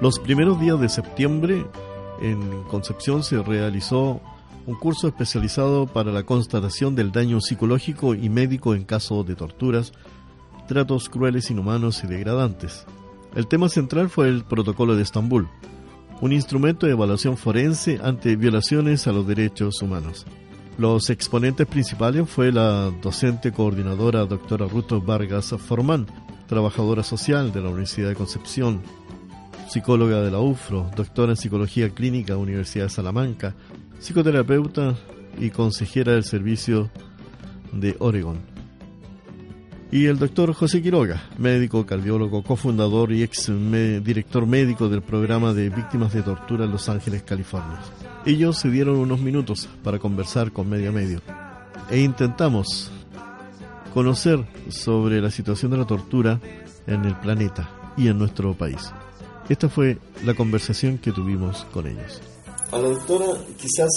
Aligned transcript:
Los 0.00 0.20
primeros 0.20 0.60
días 0.60 0.78
de 0.80 0.88
septiembre 0.88 1.66
en 2.22 2.62
Concepción 2.64 3.24
se 3.24 3.42
realizó 3.42 4.20
un 4.64 4.76
curso 4.76 5.08
especializado 5.08 5.88
para 5.88 6.12
la 6.12 6.22
constatación 6.22 6.94
del 6.94 7.10
daño 7.10 7.40
psicológico 7.40 8.14
y 8.14 8.28
médico 8.28 8.76
en 8.76 8.84
caso 8.84 9.24
de 9.24 9.34
torturas, 9.34 9.92
tratos 10.68 11.08
crueles, 11.08 11.50
inhumanos 11.50 12.04
y 12.04 12.06
degradantes. 12.06 12.86
El 13.34 13.48
tema 13.48 13.68
central 13.68 14.08
fue 14.08 14.28
el 14.28 14.44
Protocolo 14.44 14.94
de 14.94 15.02
Estambul, 15.02 15.48
un 16.20 16.32
instrumento 16.32 16.86
de 16.86 16.92
evaluación 16.92 17.36
forense 17.36 17.98
ante 18.00 18.36
violaciones 18.36 19.08
a 19.08 19.12
los 19.12 19.26
derechos 19.26 19.82
humanos. 19.82 20.26
Los 20.78 21.10
exponentes 21.10 21.66
principales 21.66 22.28
fue 22.30 22.52
la 22.52 22.92
docente 23.02 23.50
coordinadora 23.50 24.26
doctora 24.26 24.68
Ruth 24.68 24.92
Vargas 25.04 25.54
Formán, 25.58 26.06
trabajadora 26.46 27.02
social 27.02 27.52
de 27.52 27.62
la 27.62 27.68
Universidad 27.70 28.10
de 28.10 28.14
Concepción, 28.14 28.80
psicóloga 29.68 30.22
de 30.22 30.30
la 30.30 30.38
UFRO, 30.40 30.90
doctora 30.96 31.32
en 31.32 31.36
psicología 31.36 31.90
clínica 31.90 32.36
Universidad 32.38 32.86
de 32.86 32.90
Salamanca, 32.90 33.54
psicoterapeuta 34.00 34.96
y 35.38 35.50
consejera 35.50 36.12
del 36.12 36.24
servicio 36.24 36.90
de 37.72 37.94
Oregon. 37.98 38.38
Y 39.90 40.06
el 40.06 40.18
doctor 40.18 40.52
José 40.54 40.82
Quiroga, 40.82 41.22
médico, 41.38 41.84
cardiólogo, 41.84 42.42
cofundador 42.42 43.12
y 43.12 43.22
ex 43.22 43.50
director 44.02 44.46
médico 44.46 44.88
del 44.88 45.02
programa 45.02 45.52
de 45.52 45.70
víctimas 45.70 46.12
de 46.12 46.22
tortura 46.22 46.64
en 46.64 46.72
Los 46.72 46.88
Ángeles, 46.88 47.22
California. 47.22 47.78
Ellos 48.26 48.58
se 48.58 48.70
dieron 48.70 48.96
unos 48.96 49.20
minutos 49.20 49.68
para 49.82 49.98
conversar 49.98 50.52
con 50.52 50.68
Medio 50.68 50.92
Medio 50.92 51.20
e 51.90 52.00
intentamos 52.00 52.90
conocer 53.94 54.44
sobre 54.68 55.20
la 55.20 55.30
situación 55.30 55.70
de 55.70 55.78
la 55.78 55.86
tortura 55.86 56.40
en 56.86 57.04
el 57.04 57.16
planeta 57.16 57.70
y 57.96 58.08
en 58.08 58.18
nuestro 58.18 58.54
país. 58.54 58.92
Esta 59.48 59.68
fue 59.68 59.98
la 60.24 60.34
conversación 60.34 60.98
que 60.98 61.12
tuvimos 61.12 61.64
con 61.72 61.86
ellos. 61.86 62.20
A 62.70 62.78
la 62.78 62.88
doctora 62.88 63.26
quizás 63.56 63.90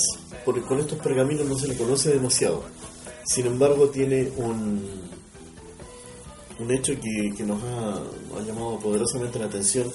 porque 0.46 0.62
con 0.62 0.80
estos 0.80 0.98
pergaminos 1.00 1.46
no 1.48 1.58
se 1.58 1.68
le 1.68 1.76
conoce 1.76 2.14
demasiado. 2.14 2.64
Sin 3.26 3.46
embargo, 3.46 3.90
tiene 3.90 4.32
un, 4.38 4.82
un 6.60 6.72
hecho 6.72 6.94
que, 7.00 7.44
nos 7.44 7.62
ha, 7.64 8.02
llamado 8.46 8.80
poderosamente 8.80 9.40
la 9.40 9.46
atención 9.46 9.92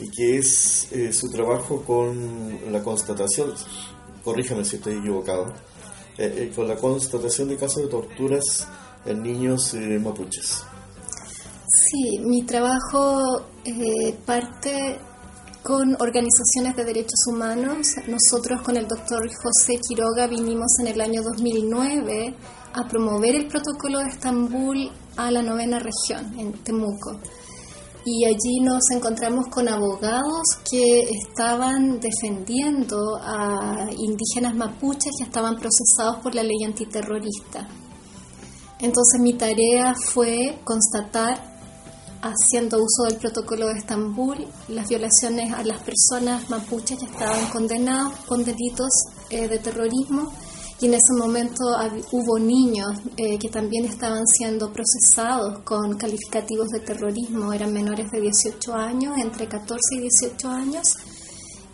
y 0.00 0.10
que 0.10 0.38
es 0.38 0.90
eh, 0.92 1.12
su 1.12 1.30
trabajo 1.30 1.82
con 1.82 2.72
la 2.72 2.82
constatación, 2.82 3.52
corríjame 4.24 4.64
si 4.64 4.76
estoy 4.76 4.94
equivocado, 4.96 5.52
eh, 6.16 6.34
eh, 6.36 6.52
con 6.54 6.66
la 6.66 6.76
constatación 6.76 7.48
de 7.48 7.56
casos 7.56 7.82
de 7.82 7.88
torturas 7.88 8.66
en 9.04 9.22
niños 9.22 9.74
mapuches. 10.00 10.64
Sí, 11.90 12.20
mi 12.20 12.42
trabajo 12.42 13.46
eh, 13.64 14.14
parte 14.24 14.96
con 15.60 15.96
organizaciones 16.00 16.76
de 16.76 16.84
derechos 16.84 17.26
humanos. 17.26 17.88
Nosotros 18.06 18.62
con 18.62 18.76
el 18.76 18.86
doctor 18.86 19.28
José 19.42 19.80
Quiroga 19.88 20.28
vinimos 20.28 20.68
en 20.80 20.86
el 20.86 21.00
año 21.00 21.20
2009 21.22 22.36
a 22.74 22.86
promover 22.86 23.34
el 23.34 23.48
protocolo 23.48 23.98
de 23.98 24.10
Estambul 24.10 24.88
a 25.16 25.32
la 25.32 25.42
novena 25.42 25.80
región, 25.80 26.38
en 26.38 26.52
Temuco. 26.62 27.18
Y 28.04 28.24
allí 28.24 28.60
nos 28.62 28.88
encontramos 28.94 29.48
con 29.48 29.66
abogados 29.66 30.42
que 30.70 31.10
estaban 31.10 31.98
defendiendo 31.98 33.16
a 33.20 33.88
indígenas 33.98 34.54
mapuches 34.54 35.10
que 35.18 35.24
estaban 35.24 35.56
procesados 35.56 36.22
por 36.22 36.36
la 36.36 36.44
ley 36.44 36.62
antiterrorista. 36.64 37.66
Entonces 38.78 39.20
mi 39.20 39.32
tarea 39.32 39.92
fue 39.94 40.60
constatar 40.64 41.49
haciendo 42.22 42.78
uso 42.78 43.04
del 43.08 43.16
protocolo 43.16 43.68
de 43.68 43.78
Estambul, 43.78 44.46
las 44.68 44.88
violaciones 44.88 45.52
a 45.52 45.62
las 45.64 45.80
personas 45.82 46.48
mapuches 46.50 46.98
que 46.98 47.06
estaban 47.06 47.46
condenados 47.50 48.14
con 48.26 48.44
delitos 48.44 48.90
eh, 49.30 49.48
de 49.48 49.58
terrorismo 49.58 50.32
y 50.80 50.86
en 50.86 50.94
ese 50.94 51.12
momento 51.12 51.64
hubo 52.10 52.38
niños 52.38 52.88
eh, 53.18 53.38
que 53.38 53.50
también 53.50 53.84
estaban 53.84 54.26
siendo 54.26 54.72
procesados 54.72 55.58
con 55.62 55.98
calificativos 55.98 56.68
de 56.68 56.80
terrorismo, 56.80 57.52
eran 57.52 57.72
menores 57.72 58.10
de 58.10 58.20
18 58.22 58.74
años, 58.74 59.18
entre 59.18 59.46
14 59.46 59.78
y 59.96 60.00
18 60.00 60.48
años, 60.48 60.94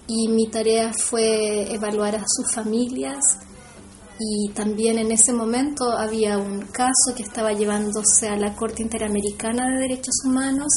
y 0.09 0.27
mi 0.29 0.49
tarea 0.49 0.93
fue 0.93 1.73
evaluar 1.73 2.17
a 2.17 2.25
sus 2.27 2.53
familias, 2.53 3.39
y 4.19 4.51
también 4.53 4.99
en 4.99 5.13
ese 5.13 5.33
momento 5.33 5.91
había 5.91 6.39
un 6.39 6.63
caso 6.63 7.15
que 7.15 7.23
estaba 7.23 7.53
llevándose 7.53 8.29
a 8.29 8.37
la 8.37 8.55
Corte 8.55 8.83
Interamericana 8.83 9.67
de 9.69 9.83
Derechos 9.83 10.15
Humanos 10.25 10.69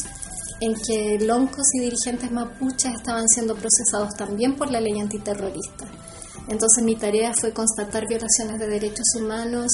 en 0.61 0.75
que 0.75 1.17
loncos 1.19 1.65
y 1.75 1.79
dirigentes 1.79 2.31
mapuches 2.31 2.93
estaban 2.93 3.27
siendo 3.27 3.55
procesados 3.55 4.13
también 4.17 4.55
por 4.55 4.69
la 4.69 4.81
ley 4.81 4.99
antiterrorista. 4.99 5.89
Entonces 6.49 6.83
mi 6.83 6.95
tarea 6.95 7.33
fue 7.33 7.53
constatar 7.53 8.07
violaciones 8.07 8.59
de 8.59 8.67
derechos 8.67 9.05
humanos 9.17 9.71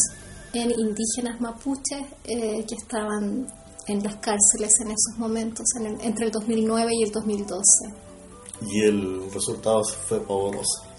en 0.53 0.71
indígenas 0.71 1.39
mapuches 1.41 2.05
eh, 2.25 2.65
que 2.67 2.75
estaban 2.75 3.47
en 3.87 4.03
las 4.03 4.15
cárceles 4.15 4.79
en 4.81 4.87
esos 4.87 5.17
momentos, 5.17 5.65
entre 6.01 6.25
el 6.25 6.31
2009 6.31 6.91
y 6.95 7.03
el 7.03 7.11
2012. 7.11 7.65
Y 8.61 8.81
el 8.81 9.31
resultado 9.31 9.83
fue 9.83 10.19
pavoroso. 10.19 10.94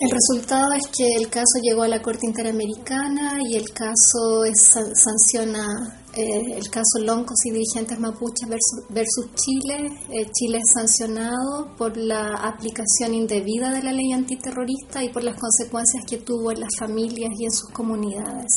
El 0.00 0.10
resultado 0.10 0.72
es 0.72 0.88
que 0.88 1.06
el 1.14 1.28
caso 1.28 1.60
llegó 1.62 1.82
a 1.82 1.88
la 1.88 2.02
Corte 2.02 2.26
Interamericana 2.26 3.38
y 3.48 3.54
el 3.54 3.70
caso 3.70 4.44
es, 4.44 4.76
sanciona 4.92 6.04
eh, 6.16 6.56
el 6.56 6.68
caso 6.68 6.98
Loncos 7.00 7.36
y 7.44 7.52
dirigentes 7.52 8.00
mapuches 8.00 8.48
versus, 8.88 9.26
Chile. 9.36 9.92
Eh, 10.10 10.26
Chile 10.32 10.58
es 10.58 10.72
sancionado 10.74 11.76
por 11.78 11.96
la 11.96 12.34
aplicación 12.34 13.14
indebida 13.14 13.70
de 13.70 13.84
la 13.84 13.92
ley 13.92 14.12
antiterrorista 14.12 15.02
y 15.04 15.10
por 15.10 15.22
las 15.22 15.38
consecuencias 15.38 16.04
que 16.04 16.18
tuvo 16.18 16.50
en 16.50 16.60
las 16.60 16.70
familias 16.76 17.30
y 17.38 17.44
en 17.44 17.52
sus 17.52 17.70
comunidades. 17.70 18.52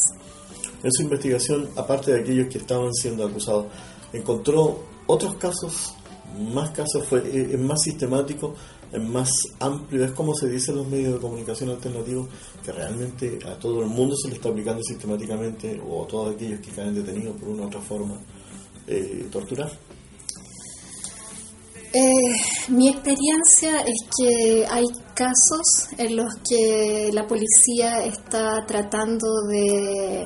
En 0.83 0.91
su 0.91 1.03
investigación, 1.03 1.69
aparte 1.75 2.13
de 2.13 2.21
aquellos 2.21 2.47
que 2.47 2.57
estaban 2.57 2.91
siendo 2.95 3.25
acusados, 3.25 3.67
encontró 4.11 4.79
otros 5.05 5.35
casos, 5.35 5.93
más 6.51 6.71
casos, 6.71 7.05
fue 7.07 7.19
eh, 7.31 7.57
más 7.57 7.79
sistemático 7.83 8.55
es 8.91 9.01
más 9.01 9.29
amplio, 9.59 10.05
es 10.05 10.11
como 10.11 10.33
se 10.33 10.49
dice 10.49 10.71
en 10.71 10.77
los 10.77 10.87
medios 10.87 11.13
de 11.13 11.19
comunicación 11.19 11.69
alternativos, 11.69 12.27
que 12.63 12.71
realmente 12.71 13.39
a 13.45 13.57
todo 13.59 13.81
el 13.81 13.89
mundo 13.89 14.15
se 14.15 14.29
le 14.29 14.35
está 14.35 14.49
aplicando 14.49 14.81
sistemáticamente, 14.83 15.81
o 15.85 16.03
a 16.03 16.07
todos 16.07 16.35
aquellos 16.35 16.59
que 16.61 16.71
caen 16.71 16.95
detenidos 16.95 17.39
por 17.39 17.49
una 17.49 17.63
u 17.63 17.67
otra 17.67 17.81
forma, 17.81 18.19
eh, 18.87 19.27
torturar. 19.31 19.71
Eh, 21.93 22.11
mi 22.69 22.89
experiencia 22.89 23.79
es 23.79 24.07
que 24.17 24.65
hay 24.69 24.83
casos 25.15 25.89
en 25.97 26.15
los 26.17 26.33
que 26.47 27.09
la 27.13 27.25
policía 27.25 28.05
está 28.05 28.65
tratando 28.67 29.27
de 29.49 30.25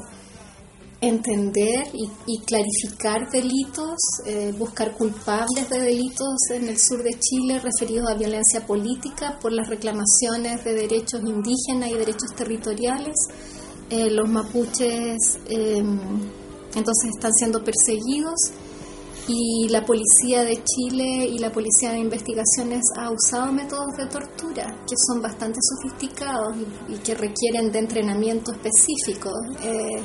entender 1.01 1.88
y, 2.27 2.39
clarificar 2.42 3.30
delitos, 3.31 3.98
eh, 4.27 4.53
buscar 4.57 4.95
culpables 4.95 5.68
de 5.68 5.80
delitos 5.80 6.36
en 6.51 6.69
el 6.69 6.77
sur 6.77 7.01
de 7.01 7.18
Chile 7.19 7.59
referidos 7.59 8.07
a 8.07 8.13
violencia 8.13 8.65
política 8.68 9.39
por 9.42 9.51
las 9.51 9.68
reclamaciones 9.68 10.63
de 10.63 10.74
derechos 10.74 11.21
indígenas 11.21 11.89
y 11.89 11.95
derechos 11.95 12.36
territoriales. 12.36 13.15
Eh, 13.89 14.12
los 14.12 14.30
mapuches 14.30 15.39
em, 15.50 16.00
entonces 16.75 17.09
están 17.15 17.33
siendo 17.33 17.63
perseguidos 17.63 18.39
y 19.27 19.68
la 19.69 19.83
policía 19.83 20.44
de 20.44 20.63
Chile 20.63 21.25
y 21.25 21.39
la 21.39 21.51
policía 21.51 21.92
de 21.92 22.00
investigaciones 22.00 22.81
ha 22.95 23.12
usado 23.12 23.51
métodos 23.51 23.95
de 23.97 24.06
tortura 24.06 24.65
que 24.88 24.95
son 25.07 25.21
bastante 25.21 25.59
sofisticados 25.62 26.56
y, 26.89 26.97
que 27.00 27.15
requieren 27.15 27.71
de 27.71 27.80
entrenamiento 27.80 28.51
específico. 28.51 29.31
Eh, 29.63 30.01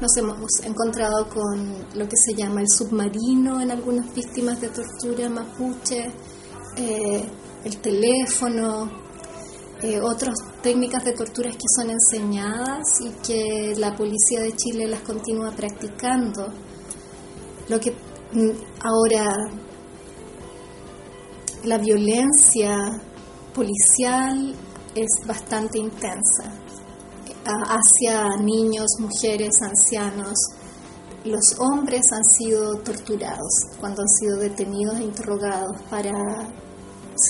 nos 0.00 0.16
hemos 0.16 0.50
encontrado 0.64 1.28
con 1.28 1.86
lo 1.94 2.08
que 2.08 2.16
se 2.16 2.34
llama 2.34 2.60
el 2.60 2.68
submarino 2.68 3.60
en 3.60 3.70
algunas 3.70 4.12
víctimas 4.14 4.60
de 4.60 4.68
tortura 4.68 5.28
mapuche, 5.28 6.10
eh, 6.76 7.24
el 7.64 7.76
teléfono, 7.78 8.90
eh, 9.82 10.00
otras 10.00 10.34
técnicas 10.62 11.04
de 11.04 11.12
torturas 11.12 11.54
que 11.56 11.66
son 11.76 11.90
enseñadas 11.90 13.00
y 13.00 13.10
que 13.26 13.74
la 13.78 13.94
policía 13.96 14.40
de 14.40 14.54
Chile 14.56 14.88
las 14.88 15.00
continúa 15.00 15.50
practicando. 15.52 16.52
Lo 17.68 17.78
que 17.78 17.90
mm, 17.90 18.50
ahora 18.80 19.28
la 21.64 21.78
violencia 21.78 22.76
policial 23.54 24.54
es 24.94 25.26
bastante 25.26 25.78
intensa 25.78 26.61
hacia 27.44 28.36
niños, 28.36 28.86
mujeres, 28.98 29.50
ancianos. 29.62 30.34
Los 31.24 31.58
hombres 31.58 32.02
han 32.12 32.24
sido 32.24 32.76
torturados 32.78 33.52
cuando 33.80 34.02
han 34.02 34.08
sido 34.08 34.38
detenidos 34.38 34.96
e 34.98 35.04
interrogados 35.04 35.80
para... 35.88 36.12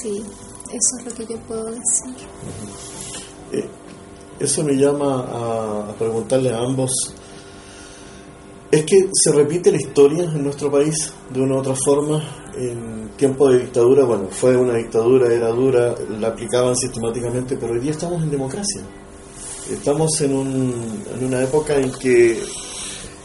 Sí, 0.01 0.23
eso 0.69 0.99
es 0.99 1.05
lo 1.05 1.13
que 1.15 1.27
yo 1.33 1.39
puedo 1.41 1.65
decir. 1.67 2.15
Eh, 3.53 3.69
eso 4.41 4.65
me 4.65 4.75
llama 4.75 5.27
a, 5.29 5.95
preguntarle 5.99 6.51
a 6.51 6.59
ambos, 6.59 6.91
¿es 8.71 8.85
que 8.85 9.09
se 9.13 9.33
repite 9.33 9.71
la 9.71 9.77
historia 9.77 10.25
en 10.25 10.43
nuestro 10.43 10.71
país 10.71 11.13
de 11.31 11.41
una 11.41 11.57
u 11.57 11.59
otra 11.59 11.75
forma? 11.75 12.23
En 12.57 13.11
tiempo 13.17 13.49
de 13.49 13.61
dictadura, 13.61 14.05
bueno, 14.05 14.29
fue 14.31 14.57
una 14.57 14.75
dictadura, 14.75 15.33
era 15.33 15.49
dura, 15.49 15.95
la 16.19 16.29
aplicaban 16.29 16.75
sistemáticamente, 16.77 17.57
pero 17.57 17.75
hoy 17.75 17.81
día 17.81 17.93
estamos 17.93 18.23
en 18.23 18.31
democracia. 18.31 18.83
Estamos 19.71 20.21
en, 20.21 20.35
un, 20.35 21.05
en 21.15 21.25
una 21.25 21.43
época 21.43 21.77
en 21.77 21.93
que 21.93 22.43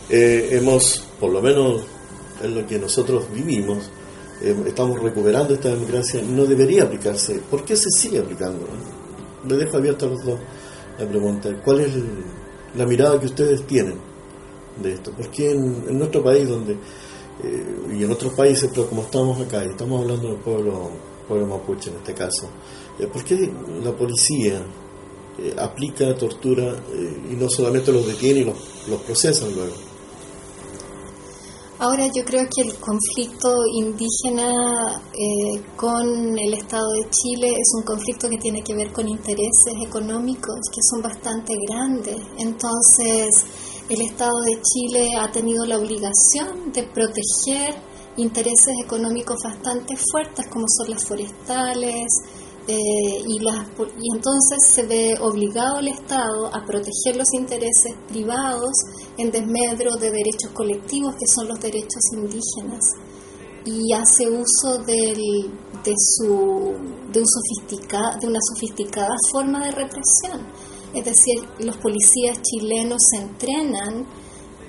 eh, 0.09 0.49
hemos, 0.51 1.03
por 1.19 1.31
lo 1.31 1.41
menos 1.41 1.81
en 2.43 2.55
lo 2.55 2.65
que 2.67 2.77
nosotros 2.77 3.25
vivimos, 3.33 3.89
eh, 4.41 4.55
estamos 4.67 5.01
recuperando 5.01 5.55
esta 5.55 5.69
democracia, 5.69 6.21
no 6.21 6.45
debería 6.45 6.83
aplicarse. 6.83 7.41
¿Por 7.49 7.65
qué 7.65 7.75
se 7.75 7.89
sigue 7.89 8.19
aplicando? 8.19 8.67
Le 9.47 9.57
dejo 9.57 9.77
abierta 9.77 10.05
a 10.05 10.09
los 10.09 10.23
dos 10.23 10.39
la 10.99 11.07
pregunta. 11.07 11.49
¿Cuál 11.63 11.81
es 11.81 11.93
la 12.75 12.85
mirada 12.85 13.19
que 13.19 13.25
ustedes 13.25 13.65
tienen 13.65 13.95
de 14.81 14.93
esto? 14.93 15.11
Porque 15.17 15.51
en, 15.51 15.85
en 15.89 15.97
nuestro 15.97 16.23
país, 16.23 16.47
donde 16.47 16.73
eh, 16.73 17.97
y 17.97 18.03
en 18.03 18.11
otros 18.11 18.33
países, 18.33 18.69
pero 18.71 18.87
como 18.87 19.01
estamos 19.01 19.41
acá 19.41 19.65
y 19.65 19.69
estamos 19.69 20.03
hablando 20.03 20.27
del 20.27 20.37
pueblo, 20.37 20.91
pueblo 21.27 21.47
mapuche 21.47 21.89
en 21.89 21.95
este 21.97 22.13
caso, 22.13 22.47
¿por 23.11 23.23
qué 23.23 23.51
la 23.83 23.91
policía 23.91 24.61
eh, 25.39 25.55
aplica 25.57 26.15
tortura 26.15 26.63
eh, 26.65 27.29
y 27.31 27.35
no 27.35 27.49
solamente 27.49 27.91
los 27.91 28.07
detiene 28.07 28.39
y 28.41 28.45
los, 28.45 28.57
los 28.87 29.01
procesan 29.01 29.53
luego. 29.53 29.73
Ahora 31.79 32.07
yo 32.07 32.25
creo 32.25 32.41
que 32.49 32.63
el 32.63 32.73
conflicto 32.79 33.53
indígena 33.71 34.51
eh, 35.13 35.61
con 35.75 36.35
el 36.39 36.55
Estado 36.55 36.89
de 36.89 37.07
Chile 37.11 37.51
es 37.51 37.71
un 37.77 37.83
conflicto 37.83 38.27
que 38.27 38.39
tiene 38.39 38.63
que 38.63 38.73
ver 38.73 38.91
con 38.91 39.07
intereses 39.07 39.75
económicos 39.85 40.57
que 40.73 40.81
son 40.89 41.03
bastante 41.03 41.53
grandes. 41.69 42.17
Entonces 42.39 43.29
el 43.89 44.01
Estado 44.01 44.33
de 44.47 44.59
Chile 44.59 45.09
ha 45.19 45.31
tenido 45.31 45.67
la 45.67 45.77
obligación 45.77 46.71
de 46.73 46.81
proteger 46.81 47.75
intereses 48.17 48.73
económicos 48.83 49.37
bastante 49.43 49.95
fuertes 50.11 50.47
como 50.47 50.65
son 50.67 50.89
las 50.89 51.07
forestales, 51.07 52.07
eh, 52.67 53.23
y, 53.25 53.39
y 53.41 54.15
entonces 54.15 54.57
se 54.73 54.83
ve 54.85 55.15
obligado 55.21 55.79
el 55.79 55.87
Estado 55.87 56.47
a 56.47 56.65
proteger 56.65 57.15
los 57.15 57.31
intereses 57.33 57.95
privados 58.09 58.73
en 59.17 59.31
desmedro 59.31 59.95
de 59.95 60.11
derechos 60.11 60.51
colectivos 60.53 61.15
que 61.15 61.25
son 61.33 61.47
los 61.47 61.59
derechos 61.61 62.01
indígenas 62.13 62.81
y 63.63 63.93
hace 63.93 64.29
uso 64.29 64.83
del, 64.85 65.51
de, 65.83 65.93
su, 65.95 66.73
de, 67.11 67.19
un 67.19 67.25
sofisticada, 67.25 68.17
de 68.19 68.27
una 68.27 68.39
sofisticada 68.53 69.15
forma 69.31 69.65
de 69.65 69.71
represión. 69.71 70.47
Es 70.93 71.03
decir, 71.03 71.47
los 71.59 71.75
policías 71.77 72.41
chilenos 72.41 72.97
se 73.11 73.23
entrenan 73.23 74.07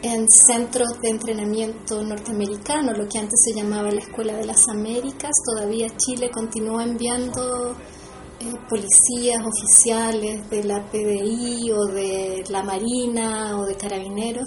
en 0.03 0.29
centros 0.29 0.89
de 1.03 1.11
entrenamiento 1.11 2.03
norteamericanos, 2.03 2.97
lo 2.97 3.09
que 3.09 3.19
antes 3.19 3.41
se 3.45 3.55
llamaba 3.55 3.91
la 3.91 4.01
Escuela 4.01 4.35
de 4.37 4.47
las 4.47 4.69
Américas. 4.69 5.31
Todavía 5.45 5.89
Chile 5.97 6.31
continúa 6.31 6.85
enviando 6.85 7.75
eh, 8.41 8.55
policías 8.69 9.43
oficiales 9.45 10.49
de 10.51 10.65
la 10.65 10.85
PDI 10.85 11.73
o 11.73 11.87
de 11.87 12.45
la 12.49 12.63
Marina 12.63 13.59
o 13.59 13.65
de 13.65 13.77
carabineros 13.77 14.47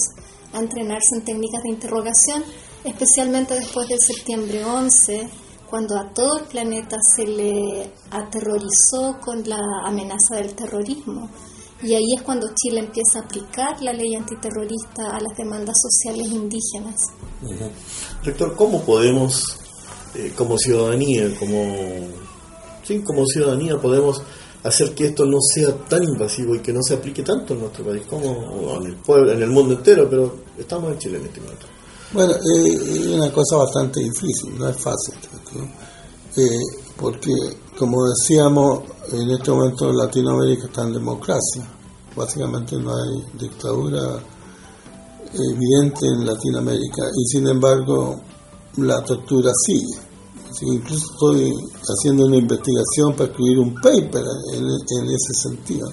a 0.53 0.59
entrenarse 0.59 1.15
en 1.15 1.25
técnicas 1.25 1.63
de 1.63 1.69
interrogación, 1.69 2.43
especialmente 2.83 3.55
después 3.55 3.87
del 3.89 3.99
septiembre 3.99 4.63
11, 4.63 5.29
cuando 5.69 5.97
a 5.97 6.13
todo 6.13 6.39
el 6.39 6.45
planeta 6.45 6.97
se 7.15 7.25
le 7.25 7.91
aterrorizó 8.09 9.19
con 9.21 9.47
la 9.47 9.59
amenaza 9.85 10.35
del 10.35 10.53
terrorismo 10.53 11.29
y 11.83 11.93
ahí 11.93 12.13
es 12.15 12.21
cuando 12.21 12.47
Chile 12.55 12.79
empieza 12.79 13.19
a 13.19 13.21
aplicar 13.23 13.81
la 13.81 13.93
ley 13.93 14.15
antiterrorista 14.15 15.15
a 15.15 15.19
las 15.19 15.37
demandas 15.37 15.77
sociales 15.81 16.27
indígenas. 16.27 16.95
Rector, 18.23 18.55
¿cómo 18.55 18.81
podemos, 18.83 19.43
eh, 20.15 20.33
como 20.35 20.57
ciudadanía, 20.57 21.33
como, 21.39 21.75
sí, 22.83 23.01
como 23.01 23.25
ciudadanía, 23.25 23.79
podemos 23.79 24.21
hacer 24.63 24.93
que 24.93 25.07
esto 25.07 25.25
no 25.25 25.39
sea 25.41 25.75
tan 25.87 26.03
invasivo 26.03 26.55
y 26.55 26.59
que 26.59 26.71
no 26.71 26.81
se 26.83 26.93
aplique 26.93 27.23
tanto 27.23 27.53
en 27.53 27.61
nuestro 27.61 27.85
país 27.85 28.03
como 28.07 28.77
en 28.79 28.87
el 28.87 28.95
pueblo, 28.97 29.31
en 29.31 29.41
el 29.41 29.49
mundo 29.49 29.73
entero, 29.73 30.07
pero 30.09 30.35
estamos 30.57 30.91
en 30.93 30.99
Chile 30.99 31.17
en 31.17 31.25
este 31.25 31.41
momento? 31.41 31.65
Bueno, 32.13 32.33
eh, 32.33 32.73
es 32.73 33.07
una 33.07 33.31
cosa 33.31 33.55
bastante 33.55 34.01
difícil, 34.01 34.57
no 34.57 34.69
es 34.69 34.77
fácil, 34.77 35.15
eh, 36.37 36.59
porque 36.97 37.33
como 37.77 37.97
decíamos, 38.09 38.83
en 39.11 39.29
este 39.31 39.49
momento 39.49 39.91
Latinoamérica 39.91 40.67
está 40.67 40.83
en 40.83 40.93
democracia. 40.93 41.67
Básicamente 42.15 42.75
no 42.77 42.91
hay 42.91 43.25
dictadura 43.39 44.21
evidente 45.33 46.05
en 46.05 46.25
Latinoamérica 46.25 47.03
y 47.15 47.25
sin 47.25 47.47
embargo 47.47 48.21
la 48.77 49.03
tortura 49.03 49.51
sigue. 49.65 49.97
incluso 50.61 51.05
estoy 51.13 51.53
haciendo 51.81 52.25
una 52.25 52.37
investigación 52.37 53.13
para 53.15 53.31
escribir 53.31 53.59
un 53.59 53.73
paper 53.75 54.23
en, 54.53 55.09
ese 55.09 55.33
sentido. 55.33 55.89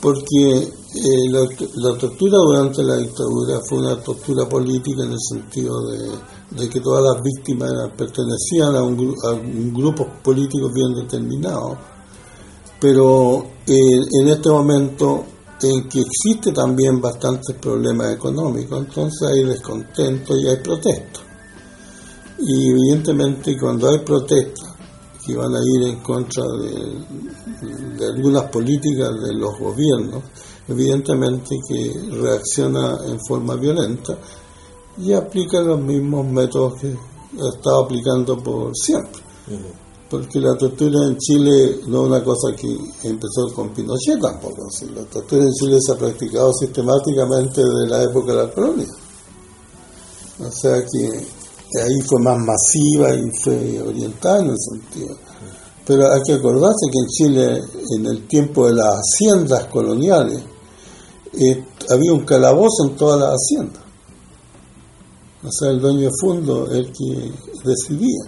Porque 0.00 0.52
eh, 0.62 1.30
la, 1.30 1.96
tortura 1.98 2.38
durante 2.38 2.82
la 2.82 2.96
dictadura 2.96 3.60
fue 3.68 3.78
una 3.78 4.02
tortura 4.02 4.48
política 4.48 5.04
en 5.04 5.12
el 5.12 5.20
sentido 5.20 5.74
de 6.50 6.68
que 6.68 6.80
todas 6.80 7.04
las 7.04 7.22
víctimas 7.22 7.70
pertenecían 7.96 8.74
a 8.74 8.82
un, 8.82 9.14
a 9.24 9.32
grupo 9.78 10.06
político 10.22 10.70
bien 10.72 10.94
determinado, 10.94 11.76
pero 12.80 13.44
eh, 13.66 14.00
en 14.20 14.28
este 14.28 14.48
momento 14.48 15.24
en 15.62 15.88
que 15.88 16.00
existe 16.00 16.52
también 16.52 17.00
bastantes 17.00 17.54
problemas 17.56 18.14
económicos, 18.14 18.80
entonces 18.80 19.28
hay 19.28 19.44
descontento 19.44 20.36
y 20.36 20.48
hay 20.48 20.56
protestas. 20.56 21.22
Y 22.38 22.70
evidentemente 22.70 23.56
cuando 23.58 23.90
hay 23.90 23.98
protestas 23.98 24.69
que 25.30 25.36
van 25.36 25.54
a 25.54 25.60
ir 25.60 25.88
en 25.88 26.00
contra 26.00 26.44
de, 26.44 27.96
de 27.98 28.06
algunas 28.06 28.44
políticas 28.50 29.10
de 29.22 29.34
los 29.34 29.58
gobiernos, 29.58 30.22
evidentemente 30.68 31.56
que 31.68 31.92
reacciona 32.10 32.98
en 33.06 33.18
forma 33.26 33.56
violenta 33.56 34.18
y 34.98 35.12
aplica 35.12 35.60
los 35.60 35.80
mismos 35.80 36.26
métodos 36.26 36.80
que 36.80 36.88
ha 36.88 37.48
estado 37.48 37.84
aplicando 37.84 38.36
por 38.38 38.72
siempre. 38.76 39.22
Porque 40.08 40.40
la 40.40 40.56
tortura 40.56 41.06
en 41.06 41.16
Chile 41.18 41.80
no 41.86 42.02
es 42.02 42.08
una 42.08 42.24
cosa 42.24 42.54
que 42.56 42.76
empezó 43.04 43.52
con 43.54 43.70
Pinochet 43.70 44.20
tampoco. 44.20 44.66
La 44.94 45.04
tortura 45.04 45.44
en 45.44 45.52
Chile 45.52 45.78
se 45.80 45.92
ha 45.92 45.96
practicado 45.96 46.52
sistemáticamente 46.52 47.62
desde 47.62 47.88
la 47.88 48.02
época 48.02 48.32
de 48.32 48.38
la 48.38 48.52
colonia. 48.52 48.88
O 50.40 50.50
sea 50.50 50.84
que 50.84 51.26
ahí 51.82 52.00
fue 52.06 52.20
más 52.22 52.38
masiva 52.38 53.14
y 53.14 53.30
fue 53.42 53.82
orientada 53.82 54.40
en 54.40 54.50
el 54.50 54.58
sentido. 54.58 55.16
Pero 55.86 56.12
hay 56.12 56.20
que 56.24 56.34
acordarse 56.34 56.86
que 56.90 56.98
en 56.98 57.08
Chile, 57.08 57.62
en 57.96 58.06
el 58.06 58.26
tiempo 58.26 58.66
de 58.66 58.74
las 58.74 58.96
haciendas 58.96 59.66
coloniales, 59.66 60.42
eh, 61.38 61.64
había 61.88 62.12
un 62.12 62.24
calabozo 62.24 62.84
en 62.88 62.96
todas 62.96 63.20
las 63.20 63.30
haciendas 63.30 63.90
o 65.42 65.50
sea, 65.50 65.70
el 65.70 65.80
dueño 65.80 66.00
de 66.00 66.10
fondo 66.20 66.66
es 66.66 66.78
el 66.78 66.92
que 66.92 67.32
decidía. 67.64 68.24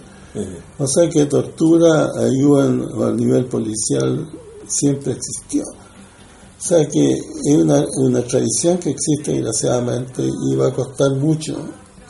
O 0.79 0.87
sea 0.87 1.07
que 1.09 1.25
tortura, 1.25 2.09
ayuda 2.17 2.65
a 3.07 3.11
nivel 3.11 3.45
policial 3.45 4.27
siempre 4.67 5.13
existió. 5.13 5.61
O 5.63 6.65
sea 6.65 6.87
que 6.87 7.13
es 7.13 7.55
una, 7.55 7.85
una 7.97 8.23
tradición 8.23 8.77
que 8.79 8.91
existe 8.91 9.33
desgraciadamente 9.33 10.23
y 10.23 10.55
va 10.55 10.69
a 10.69 10.73
costar 10.73 11.11
mucho 11.17 11.55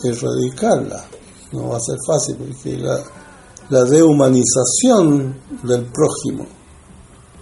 erradicarla. 0.02 1.04
No 1.54 1.70
va 1.70 1.78
a 1.78 1.80
ser 1.80 1.98
fácil 2.06 2.36
porque 2.36 2.78
la, 2.78 3.00
la 3.70 3.84
dehumanización 3.86 5.40
del 5.64 5.86
prójimo 5.86 6.46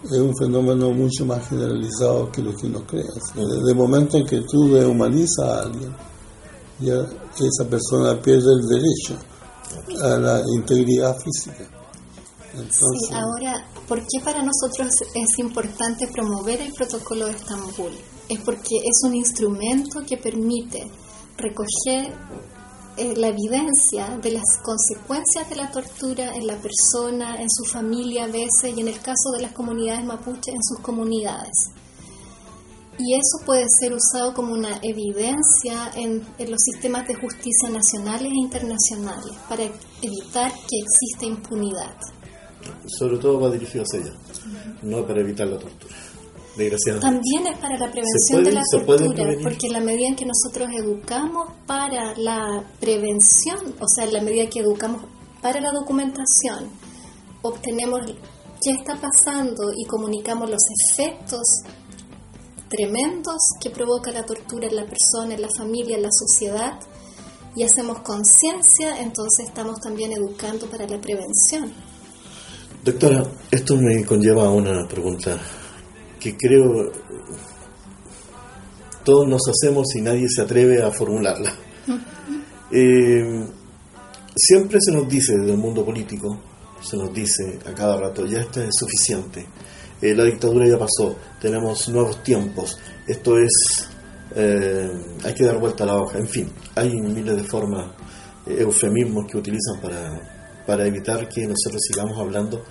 es 0.04 0.18
un 0.18 0.36
fenómeno 0.36 0.92
mucho 0.92 1.26
más 1.26 1.48
generalizado 1.48 2.32
que 2.32 2.42
lo 2.42 2.56
que 2.56 2.68
uno 2.68 2.86
cree. 2.86 3.06
Desde 3.36 3.72
el 3.72 3.76
momento 3.76 4.18
en 4.18 4.26
que 4.26 4.42
tú 4.42 4.74
dehumanizas 4.74 5.46
a 5.46 5.62
alguien, 5.62 5.96
ya 6.80 6.96
esa 6.96 7.70
persona 7.70 8.20
pierde 8.22 8.52
el 8.52 8.68
derecho 8.68 9.16
a 10.04 10.18
la 10.18 10.44
integridad 10.56 11.16
física. 11.18 11.70
sí, 12.70 13.14
ahora, 13.14 13.66
¿por 13.88 14.00
qué 14.00 14.20
para 14.24 14.44
nosotros 14.44 14.90
es 15.14 15.40
importante 15.40 16.08
promover 16.08 16.62
el 16.62 16.74
protocolo 16.74 17.28
de 17.28 17.34
Estambul? 17.34 17.92
Es 18.28 18.40
porque 18.42 18.78
es 18.78 19.08
un 19.08 19.16
instrumento 19.16 20.02
que 20.08 20.18
permite 20.18 20.90
recoger 21.38 22.14
eh, 22.98 23.14
la 23.16 23.28
evidencia 23.28 24.18
de 24.22 24.32
las 24.32 24.44
consecuencias 24.64 25.50
de 25.50 25.56
la 25.56 25.72
tortura 25.72 26.36
en 26.36 26.46
la 26.46 26.58
persona, 26.58 27.42
en 27.42 27.50
su 27.50 27.64
familia 27.64 28.26
a 28.26 28.28
veces 28.28 28.76
y 28.76 28.82
en 28.82 28.90
el 28.90 29.00
caso 29.00 29.32
de 29.36 29.44
las 29.44 29.54
comunidades 29.54 30.04
mapuches 30.06 30.54
en 30.54 30.62
sus 30.62 30.80
comunidades. 30.80 31.72
Y 32.98 33.16
eso 33.16 33.46
puede 33.46 33.66
ser 33.80 33.94
usado 33.94 34.34
como 34.34 34.54
una 34.54 34.80
evidencia 34.84 35.92
en, 35.96 36.24
los 36.50 36.60
sistemas 36.62 37.08
de 37.08 37.16
justicia 37.16 37.70
nacionales 37.70 38.32
e 38.32 38.36
internacionales 38.36 39.36
para 39.48 39.64
evitar 39.64 40.52
que 40.52 40.78
exista 40.78 41.26
impunidad. 41.26 41.96
Sobre 43.00 43.18
todo 43.18 43.40
va 43.40 43.50
dirigido 43.50 43.84
hacia 43.84 44.02
ella, 44.02 44.14
no 44.84 45.08
para 45.08 45.22
evitar 45.22 45.48
la 45.48 45.58
tortura. 45.58 45.96
También 47.00 47.48
es 47.48 47.58
para 47.60 47.78
la 47.78 47.90
prevención 47.90 48.44
de 48.44 48.52
la 48.52 48.62
tortura, 48.70 49.24
porque 49.42 49.68
en 49.68 49.74
la 49.74 49.80
medida 49.80 50.10
en 50.10 50.16
que 50.16 50.26
nosotros 50.26 50.70
educamos 50.78 51.48
para 51.66 52.14
la 52.18 52.64
prevención, 52.80 53.74
o 53.80 53.88
sea, 53.88 54.04
en 54.04 54.14
la 54.14 54.22
medida 54.22 54.50
que 54.50 54.60
educamos 54.60 55.04
para 55.42 55.62
la 55.62 55.72
documentación, 55.72 56.70
obtenemos 57.42 58.02
qué 58.62 58.72
está 58.72 58.96
pasando 59.00 59.72
y 59.76 59.86
comunicamos 59.86 60.50
los 60.50 60.62
efectos 60.92 61.42
tremendos 62.70 63.38
que 63.62 63.70
provoca 63.70 64.12
la 64.12 64.24
tortura 64.24 64.68
en 64.68 64.76
la 64.76 64.86
persona, 64.86 65.36
en 65.36 65.42
la 65.42 65.50
familia, 65.58 65.96
en 65.96 66.04
la 66.04 66.12
sociedad, 66.12 66.80
y 67.56 67.64
hacemos 67.64 68.00
conciencia, 68.00 69.00
entonces 69.02 69.48
estamos 69.48 69.80
también 69.80 70.12
educando 70.14 70.68
para 70.68 70.88
la 70.88 71.00
prevención. 71.00 71.72
Doctora, 72.84 73.24
esto 73.52 73.76
me 73.78 74.06
conlleva 74.06 74.46
a 74.46 74.50
una 74.50 74.88
pregunta 74.88 75.40
que 76.22 76.38
creo 76.38 76.92
todos 79.04 79.28
nos 79.28 79.42
hacemos 79.48 79.88
y 79.96 80.02
nadie 80.02 80.28
se 80.30 80.42
atreve 80.42 80.82
a 80.82 80.92
formularla. 80.92 81.54
Eh, 82.74 83.46
siempre 84.34 84.80
se 84.80 84.94
nos 84.94 85.06
dice 85.10 85.34
desde 85.38 85.52
el 85.52 85.58
mundo 85.58 85.84
político, 85.84 86.40
se 86.82 86.96
nos 86.96 87.14
dice 87.14 87.60
a 87.66 87.74
cada 87.74 87.98
rato, 87.98 88.26
ya 88.26 88.40
esto 88.40 88.62
es 88.62 88.70
suficiente, 88.80 89.46
eh, 90.02 90.16
la 90.16 90.24
dictadura 90.24 90.66
ya 90.66 90.80
pasó, 90.80 91.18
tenemos 91.42 91.90
nuevos 91.90 92.24
tiempos, 92.24 92.80
esto 93.06 93.38
es, 93.38 93.90
eh, 94.38 94.90
hay 95.22 95.34
que 95.34 95.44
dar 95.44 95.60
vuelta 95.60 95.84
a 95.84 95.88
la 95.88 95.98
hoja, 95.98 96.18
en 96.18 96.30
fin, 96.30 96.50
hay 96.74 96.92
miles 96.92 97.36
de 97.36 97.44
formas, 97.44 97.92
eufemismos 98.48 99.26
que 99.30 99.38
utilizan 99.38 99.82
para, 99.82 100.64
para 100.66 100.88
evitar 100.88 101.28
que 101.28 101.42
nosotros 101.42 101.82
sigamos 101.86 102.18
hablando 102.18 102.64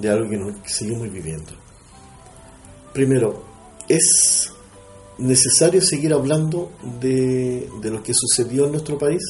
de 0.00 0.10
algo 0.10 0.28
que, 0.28 0.36
no, 0.36 0.46
que 0.46 0.68
seguimos 0.68 1.12
viviendo. 1.12 1.63
Primero, 2.94 3.42
¿es 3.88 4.52
necesario 5.18 5.82
seguir 5.82 6.12
hablando 6.12 6.70
de, 7.00 7.68
lo 7.82 8.00
que 8.04 8.12
sucedió 8.14 8.66
en 8.66 8.70
nuestro 8.70 8.96
país? 8.96 9.20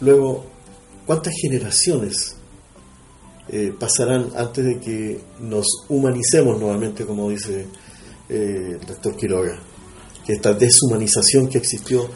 Luego, 0.00 0.44
¿cuántas 1.06 1.32
generaciones 1.40 2.34
eh, 3.50 3.72
pasarán 3.78 4.32
antes 4.34 4.64
de 4.64 4.80
que 4.80 5.20
nos 5.38 5.64
humanicemos 5.88 6.58
nuevamente, 6.58 7.06
como 7.06 7.30
dice 7.30 7.68
eh, 8.28 8.78
el 8.80 8.84
doctor 8.84 9.14
Quiroga? 9.14 9.60
Que 10.26 10.32
esta 10.32 10.52
deshumanización 10.52 11.46
que 11.46 11.58
existió 11.58 12.08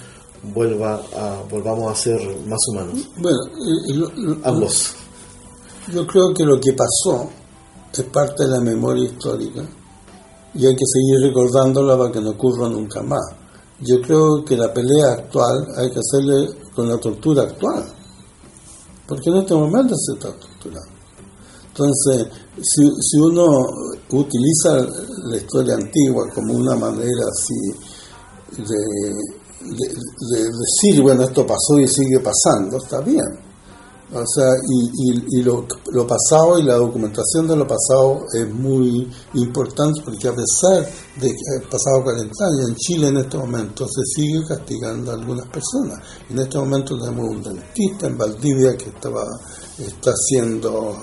vuelva 0.52 1.00
a, 1.14 1.45
volvamos 1.49 1.92
a 1.92 1.95
ser 1.95 2.21
más 2.49 2.59
humanos. 2.73 3.09
Bueno, 3.19 3.38
ambos. 4.42 4.97
Yo 5.95 6.04
creo 6.09 6.35
que 6.35 6.45
lo 6.45 6.61
que 6.61 6.73
pasó 6.73 7.30
es 7.92 8.02
parte 8.07 8.42
de 8.42 8.50
la 8.50 8.61
memoria 8.61 9.04
histórica 9.04 9.64
y 10.54 10.66
hay 10.66 10.75
que 10.75 10.85
seguir 10.85 11.28
recordándola 11.28 11.97
para 11.97 12.12
que 12.12 12.21
no 12.21 12.30
ocurra 12.30 12.69
nunca 12.69 13.02
más. 13.02 13.25
Yo 13.80 14.00
creo 14.02 14.45
que 14.45 14.57
la 14.57 14.73
pelea 14.73 15.12
actual 15.12 15.66
hay 15.76 15.90
que 15.90 16.00
hacerle 16.00 16.49
con 16.75 16.88
la 16.88 16.99
tortura 16.99 17.42
actual, 17.42 17.85
porque 19.07 19.30
en 19.30 19.37
este 19.37 19.54
momento 19.54 19.95
se 19.97 20.12
está 20.14 20.28
torturando. 20.33 21.00
Entonces, 21.69 22.26
si, 22.62 22.83
si 23.00 23.19
uno 23.19 23.47
utiliza 24.11 24.87
la 25.25 25.37
historia 25.37 25.75
antigua 25.75 26.28
como 26.35 26.54
una 26.54 26.76
manera 26.76 27.25
así 27.30 27.54
de, 28.59 29.14
de 30.30 30.45
decir, 30.45 31.00
bueno, 31.00 31.23
esto 31.23 31.47
pasó 31.47 31.78
y 31.78 31.87
sigue 31.87 32.21
pasando, 32.21 32.76
está 32.76 33.00
bien 33.00 33.50
o 34.12 34.26
sea, 34.26 34.50
y, 34.68 35.38
y, 35.38 35.42
lo, 35.42 35.66
lo, 35.92 36.06
pasado 36.06 36.58
y 36.58 36.64
la 36.64 36.74
documentación 36.74 37.46
de 37.46 37.54
lo 37.54 37.66
pasado 37.66 38.26
es 38.34 38.52
muy 38.52 39.08
importante 39.34 40.02
porque 40.04 40.26
a 40.26 40.34
pesar 40.34 40.84
de 41.20 41.28
que 41.28 41.66
ha 41.66 41.70
pasado 41.70 42.02
40 42.02 42.24
años, 42.44 42.68
en 42.70 42.74
Chile 42.74 43.06
en 43.08 43.18
este 43.18 43.38
momento 43.38 43.86
se 43.86 44.02
sigue 44.04 44.40
castigando 44.48 45.12
a 45.12 45.14
algunas 45.14 45.46
personas. 45.46 46.00
En 46.28 46.40
este 46.40 46.58
momento 46.58 46.98
tenemos 46.98 47.30
un 47.30 47.42
dentista 47.42 48.08
en 48.08 48.18
Valdivia 48.18 48.76
que 48.76 48.88
estaba 48.88 49.24
está 49.78 50.10
haciendo, 50.10 50.98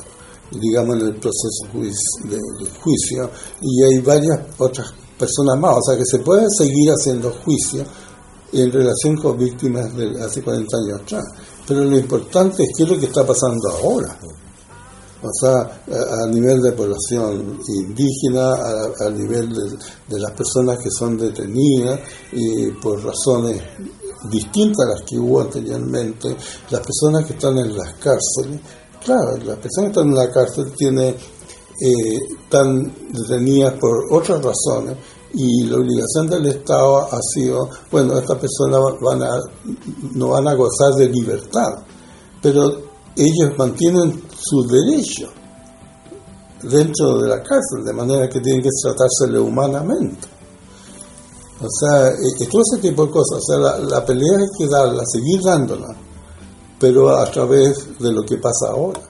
digamos, 0.52 0.98
en 0.98 1.08
el 1.08 1.16
proceso 1.16 1.66
de, 1.74 2.70
juicio 2.82 3.30
y 3.62 3.84
hay 3.84 4.02
varias 4.02 4.40
otras 4.58 4.94
personas 5.18 5.60
más. 5.60 5.78
O 5.78 5.82
sea, 5.82 5.98
que 5.98 6.06
se 6.06 6.20
puede 6.20 6.46
seguir 6.58 6.90
haciendo 6.92 7.32
juicio 7.44 7.84
en 8.54 8.72
relación 8.72 9.16
con 9.18 9.38
víctimas 9.38 9.96
de 9.96 10.24
hace 10.24 10.42
40 10.42 10.78
años 10.78 11.02
atrás. 11.02 11.24
Pero 11.68 11.84
lo 11.84 11.98
importante 11.98 12.64
es 12.64 12.70
qué 12.76 12.84
es 12.84 12.90
lo 12.90 13.00
que 13.00 13.08
está 13.08 13.26
pasando 13.26 13.70
ahora. 13.70 14.18
O 15.22 15.30
sea, 15.34 15.82
a, 16.24 16.28
nivel 16.28 16.62
de 16.62 16.72
población 16.74 17.60
indígena, 17.68 18.54
a, 18.54 19.10
nivel 19.10 19.50
de, 20.08 20.20
las 20.20 20.32
personas 20.32 20.78
que 20.78 20.90
son 20.92 21.18
detenidas 21.18 22.00
y 22.32 22.70
por 22.72 23.04
razones 23.04 23.62
distintas 24.30 24.86
a 24.86 24.92
las 24.92 25.02
que 25.02 25.18
hubo 25.18 25.42
anteriormente, 25.42 26.36
las 26.70 26.82
personas 26.82 27.26
que 27.26 27.34
están 27.34 27.58
en 27.58 27.76
las 27.76 27.94
cárceles. 27.96 28.62
Claro, 29.04 29.38
las 29.38 29.58
personas 29.58 29.92
que 29.92 30.00
están 30.00 30.08
en 30.10 30.16
la 30.16 30.32
cárcel 30.32 30.72
tienen, 30.78 31.16
eh, 31.16 32.18
están 32.44 32.94
detenidas 33.12 33.74
por 33.80 34.14
otras 34.14 34.42
razones 34.44 34.98
y 35.38 35.66
la 35.68 35.78
obligación 35.78 36.28
del 36.28 36.48
Estado 36.48 36.98
ha 36.98 37.20
sido, 37.22 37.70
bueno, 37.92 38.18
estas 38.18 38.40
personas 38.40 38.82
no 40.16 40.30
van 40.30 40.48
a 40.48 40.54
gozar 40.56 40.96
de 40.96 41.08
libertad, 41.10 41.78
pero 42.42 42.64
ellos 43.16 43.56
mantienen 43.56 44.24
su 44.36 44.64
derecho 44.68 45.30
dentro 46.64 47.20
de 47.20 47.30
la 47.30 47.44
cárcel, 47.44 47.86
de 47.86 47.94
manera 47.94 48.28
que 48.28 48.40
tienen 48.40 48.64
que 48.64 48.70
tratársele 48.82 49.40
humanamente. 49.40 50.28
O 51.62 51.68
sea, 51.70 52.10
e, 52.10 52.46
todo 52.48 52.64
ese 52.64 52.82
tipo 52.82 53.06
de 53.06 53.12
cosas, 53.12 53.38
o 53.38 53.42
sea, 53.42 53.58
la, 53.60 53.78
la 53.78 54.06
pelea 54.06 54.40
hay 54.40 54.58
que 54.58 54.68
darla, 54.68 55.04
seguir 55.06 55.40
dándola, 55.44 55.96
pero 56.80 57.16
a 57.16 57.30
través 57.30 58.00
de 58.00 58.12
lo 58.12 58.24
que 58.24 58.38
pasa 58.38 58.70
ahora. 58.72 59.02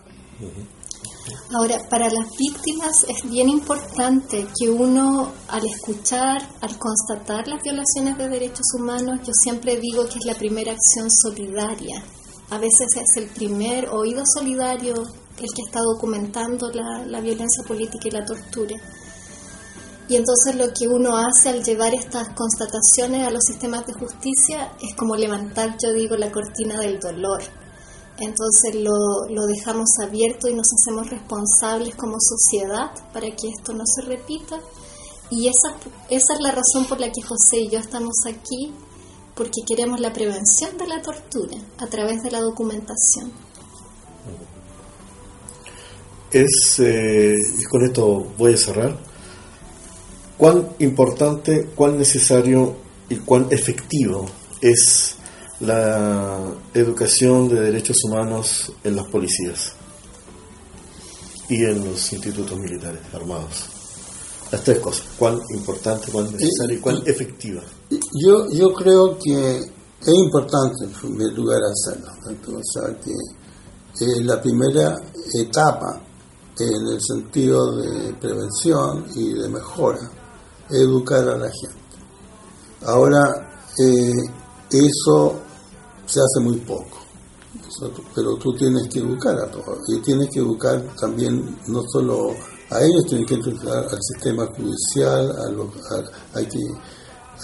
Ahora, 1.53 1.77
para 1.89 2.09
las 2.09 2.35
víctimas 2.37 3.05
es 3.07 3.29
bien 3.29 3.47
importante 3.47 4.45
que 4.59 4.69
uno, 4.69 5.31
al 5.47 5.65
escuchar, 5.65 6.41
al 6.59 6.77
constatar 6.77 7.47
las 7.47 7.63
violaciones 7.63 8.17
de 8.17 8.27
derechos 8.27 8.65
humanos, 8.77 9.21
yo 9.23 9.31
siempre 9.31 9.77
digo 9.77 10.05
que 10.09 10.19
es 10.19 10.25
la 10.25 10.33
primera 10.33 10.73
acción 10.73 11.09
solidaria. 11.09 12.03
A 12.49 12.57
veces 12.57 12.87
es 12.97 13.23
el 13.23 13.29
primer 13.29 13.87
oído 13.87 14.23
solidario 14.25 14.95
el 14.95 15.45
que 15.55 15.61
está 15.65 15.79
documentando 15.79 16.69
la, 16.71 17.05
la 17.05 17.21
violencia 17.21 17.63
política 17.65 18.09
y 18.09 18.11
la 18.11 18.25
tortura. 18.25 18.75
Y 20.09 20.17
entonces 20.17 20.55
lo 20.55 20.73
que 20.73 20.89
uno 20.89 21.15
hace 21.15 21.47
al 21.47 21.63
llevar 21.63 21.93
estas 21.93 22.27
constataciones 22.29 23.25
a 23.25 23.31
los 23.31 23.43
sistemas 23.45 23.87
de 23.87 23.93
justicia 23.93 24.73
es 24.81 24.95
como 24.97 25.15
levantar, 25.15 25.77
yo 25.81 25.93
digo, 25.93 26.17
la 26.17 26.29
cortina 26.29 26.77
del 26.79 26.99
dolor 26.99 27.41
entonces 28.19 28.75
lo, 28.75 29.27
lo, 29.29 29.45
dejamos 29.45 29.89
abierto 30.01 30.47
y 30.47 30.53
nos 30.53 30.67
hacemos 30.73 31.09
responsables 31.09 31.95
como 31.95 32.17
sociedad 32.19 32.91
para 33.13 33.27
que 33.35 33.49
esto 33.49 33.73
no 33.73 33.83
se 33.85 34.01
repita. 34.03 34.59
Y 35.29 35.47
esa, 35.47 35.75
esa 36.09 36.33
es 36.33 36.39
la 36.39 36.51
razón 36.51 36.85
por 36.87 36.99
la 36.99 37.11
que 37.11 37.21
José 37.21 37.61
y 37.61 37.69
yo 37.69 37.79
estamos 37.79 38.15
aquí, 38.25 38.73
porque 39.35 39.61
queremos 39.67 39.99
la 39.99 40.13
prevención 40.13 40.77
de 40.77 40.87
la 40.87 41.01
tortura 41.01 41.57
a 41.77 41.87
través 41.87 42.23
de 42.23 42.31
la 42.31 42.41
documentación. 42.41 43.31
Es, 46.31 46.79
eh, 46.79 47.35
y 47.59 47.63
con 47.65 47.85
esto 47.85 48.27
voy 48.37 48.53
a 48.53 48.57
cerrar, 48.57 48.97
¿Cuán 50.37 50.69
importante, 50.77 51.69
cuán 51.75 51.97
necesario 51.97 52.75
y 53.09 53.15
cuán 53.15 53.47
efectivo 53.49 54.27
es 54.61 55.15
la 55.59 56.39
educación 56.73 57.49
de 57.49 57.61
derechos 57.61 57.97
humanos 58.05 58.71
en 58.83 58.95
las 58.95 59.07
policías 59.07 59.73
y 61.49 61.63
en 61.63 61.85
los 61.85 62.13
institutos 62.13 62.57
militares 62.57 63.01
armados? 63.13 63.65
Las 64.51 64.63
tres 64.63 64.79
cosas, 64.79 65.05
cuán 65.17 65.39
importante, 65.53 66.11
cuán 66.11 66.31
necesaria 66.31 66.77
y 66.77 66.79
cuán 66.79 67.01
efectiva. 67.05 67.61
Yo, 67.89 68.49
yo 68.51 68.73
creo 68.73 69.17
que 69.17 69.57
es 69.57 70.13
importante 70.13 70.85
en 70.85 70.91
primer 70.91 71.33
lugar 71.33 71.59
hacerlo. 71.63 72.07
O 72.57 72.63
sea, 72.63 72.95
que 72.99 73.11
es 74.05 74.25
la 74.25 74.41
primera 74.41 74.95
etapa 75.33 76.01
en 76.59 76.87
el 76.87 77.01
sentido 77.01 77.75
de 77.75 78.13
prevención 78.13 79.05
y 79.15 79.33
de 79.33 79.49
mejora, 79.49 80.09
educar 80.69 81.27
a 81.27 81.37
la 81.37 81.49
gente. 81.49 81.77
Ahora, 82.85 83.61
eh, 83.79 84.11
eso 84.71 85.39
se 86.07 86.19
hace 86.19 86.39
muy 86.41 86.57
poco, 86.57 86.97
pero 88.15 88.35
tú 88.37 88.53
tienes 88.53 88.87
que 88.87 88.99
educar 88.99 89.37
a 89.37 89.51
todos. 89.51 89.77
Y 89.89 90.01
tienes 90.01 90.29
que 90.29 90.39
educar 90.39 90.81
también 90.99 91.59
no 91.67 91.83
solo 91.91 92.31
a 92.71 92.81
ellos, 92.81 93.05
tienes 93.07 93.27
que 93.27 93.35
educar 93.35 93.85
al 93.89 93.99
sistema 94.01 94.47
judicial, 94.47 95.31
a 95.31 96.37
hay 96.37 96.45
que 96.47 96.59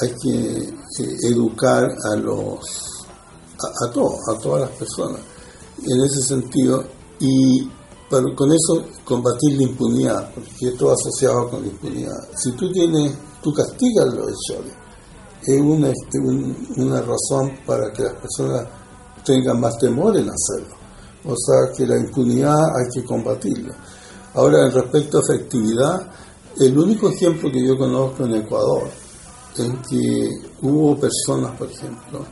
hay 0.02 0.12
que 0.24 1.04
eh, 1.04 1.18
educar 1.30 1.84
a 2.12 2.16
los 2.16 2.60
a, 3.60 3.92
todos, 3.92 4.16
a 4.28 4.40
todas 4.40 4.62
las 4.62 4.72
personas. 4.72 5.22
En 5.86 6.02
ese 6.02 6.22
sentido 6.22 6.84
y 7.20 7.70
con 8.36 8.52
eso 8.52 8.86
combatir 9.04 9.58
la 9.58 9.64
impunidad, 9.64 10.34
porque 10.34 10.68
es 10.68 10.78
todo 10.78 10.94
asociado 10.94 11.50
con 11.50 11.62
la 11.62 11.68
impunidad. 11.68 12.30
Si 12.36 12.52
tú 12.52 12.72
tienes, 12.72 13.16
tú 13.42 13.52
castigas 13.54 14.14
los 14.14 14.28
hechos, 14.28 14.66
es 15.46 15.62
una, 15.62 15.92
una 16.78 17.02
razón 17.02 17.60
para 17.66 17.92
que 17.92 18.04
las 18.04 18.14
personas 18.14 18.68
tengan 19.24 19.60
más 19.60 19.78
temor 19.78 20.16
en 20.18 20.30
hacerlo. 20.30 20.76
O 21.26 21.36
sea 21.36 21.74
que 21.76 21.88
la 21.88 21.98
impunidad 21.98 22.76
hay 22.76 22.90
que 22.94 23.04
combatirla. 23.04 23.76
Ahora, 24.34 24.70
respecto 24.70 25.20
a 25.20 25.22
efectividad, 25.22 26.12
el 26.60 26.78
único 26.78 27.10
ejemplo 27.10 27.52
que 27.52 27.66
yo 27.66 27.78
conozco 27.78 28.26
en 28.26 28.36
Ecuador 28.36 28.90
en 29.58 29.82
que 29.84 30.30
hubo 30.62 31.00
personas, 31.00 31.56
por 31.58 31.70
ejemplo, 31.70 32.26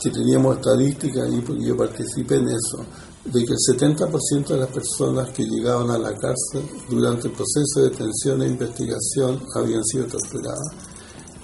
que 0.00 0.10
teníamos 0.10 0.56
estadísticas 0.56 1.22
ahí, 1.22 1.40
porque 1.40 1.64
yo 1.64 1.76
participé 1.76 2.36
en 2.36 2.48
eso, 2.48 2.84
de 3.24 3.44
que 3.44 3.52
el 3.52 3.78
70% 3.78 4.46
de 4.48 4.56
las 4.56 4.68
personas 4.68 5.30
que 5.30 5.44
llegaban 5.44 5.90
a 5.90 5.98
la 5.98 6.12
cárcel 6.16 6.68
durante 6.88 7.28
el 7.28 7.34
proceso 7.34 7.80
de 7.80 7.90
detención 7.90 8.42
e 8.42 8.48
investigación 8.48 9.40
habían 9.54 9.84
sido 9.84 10.06
torturadas 10.06 10.95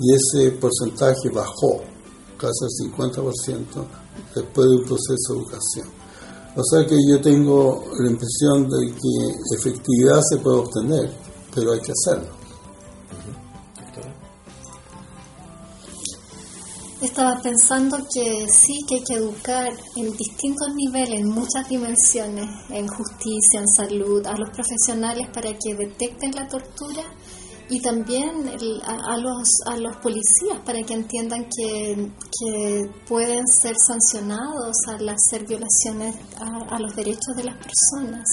y 0.03 0.15
ese 0.15 0.51
porcentaje 0.53 1.29
bajó 1.33 1.81
casi 2.37 2.65
al 2.65 2.91
50% 2.93 3.65
después 4.35 4.69
de 4.69 4.77
un 4.77 4.85
proceso 4.85 5.35
de 5.35 5.39
educación. 5.39 5.89
O 6.55 6.63
sea 6.65 6.87
que 6.87 6.97
yo 7.09 7.21
tengo 7.21 7.85
la 7.99 8.11
impresión 8.11 8.69
de 8.69 8.93
que 8.93 9.57
efectividad 9.57 10.21
se 10.29 10.39
puede 10.39 10.59
obtener, 10.59 11.13
pero 11.55 11.73
hay 11.73 11.81
que 11.81 11.93
hacerlo. 11.93 12.43
Estaba 17.01 17.41
pensando 17.43 17.97
que 18.15 18.47
sí, 18.49 18.85
que 18.87 18.97
hay 18.97 19.03
que 19.03 19.15
educar 19.15 19.73
en 19.97 20.17
distintos 20.17 20.69
niveles, 20.75 21.21
en 21.21 21.29
muchas 21.29 21.69
dimensiones, 21.69 22.49
en 22.71 22.87
justicia, 22.87 23.61
en 23.61 23.69
salud, 23.69 24.25
a 24.25 24.37
los 24.37 24.51
profesionales 24.51 25.27
para 25.35 25.51
que 25.59 25.75
detecten 25.75 26.31
la 26.33 26.47
tortura 26.47 27.03
y 27.73 27.81
también 27.81 28.51
a, 28.85 29.17
los, 29.17 29.49
a 29.65 29.77
los 29.79 29.97
policías 29.97 30.59
para 30.63 30.83
que 30.83 30.93
entiendan 30.93 31.47
que, 31.47 32.11
pueden 33.09 33.47
ser 33.47 33.77
sancionados 33.79 34.77
al 34.89 35.09
hacer 35.09 35.47
violaciones 35.47 36.17
a, 36.69 36.79
los 36.79 36.95
derechos 36.95 37.35
de 37.35 37.45
las 37.45 37.57
personas. 37.57 38.29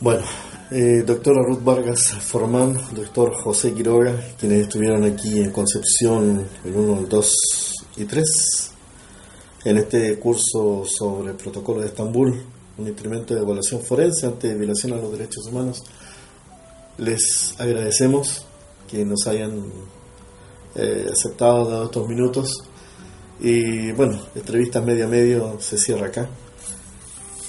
Bueno, 0.00 0.24
eh, 0.70 1.02
doctora 1.06 1.42
Ruth 1.42 1.64
Vargas 1.64 2.12
Formán, 2.20 2.78
doctor 2.94 3.32
José 3.42 3.72
Quiroga, 3.72 4.14
quienes 4.38 4.62
estuvieron 4.62 5.04
aquí 5.04 5.40
en 5.40 5.50
Concepción 5.50 6.46
en 6.64 6.76
1, 6.76 7.06
2 7.08 7.32
y 7.96 8.04
3, 8.04 8.70
en 9.64 9.78
este 9.78 10.18
curso 10.18 10.84
sobre 10.84 11.30
el 11.30 11.36
protocolo 11.36 11.80
de 11.80 11.86
Estambul, 11.86 12.44
un 12.76 12.86
instrumento 12.86 13.34
de 13.34 13.40
evaluación 13.40 13.80
forense 13.80 14.26
ante 14.26 14.54
violación 14.54 14.92
a 14.92 14.96
los 14.96 15.10
derechos 15.12 15.46
humanos. 15.46 15.82
Les 16.98 17.54
agradecemos 17.58 18.44
que 18.88 19.04
nos 19.04 19.26
hayan 19.28 19.64
eh, 20.74 21.06
aceptado 21.12 21.70
dado 21.70 21.84
estos 21.84 22.08
minutos 22.08 22.50
y 23.40 23.92
bueno, 23.92 24.20
entrevista 24.34 24.80
media 24.80 25.06
medio 25.06 25.60
se 25.60 25.78
cierra 25.78 26.08
acá. 26.08 26.28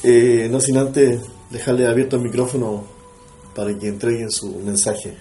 Eh, 0.03 0.47
no 0.51 0.61
sin 0.61 0.77
antes 0.77 1.21
dejarle 1.49 1.87
abierto 1.87 2.15
el 2.17 2.21
micrófono 2.21 2.83
para 3.55 3.77
que 3.77 3.87
entreguen 3.87 4.31
su 4.31 4.59
mensaje. 4.59 5.17